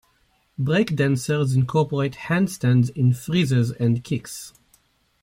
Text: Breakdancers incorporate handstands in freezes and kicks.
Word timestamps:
Breakdancers 0.59 1.53
incorporate 1.55 2.13
handstands 2.15 2.89
in 2.95 3.13
freezes 3.13 3.69
and 3.71 4.03
kicks. 4.03 4.51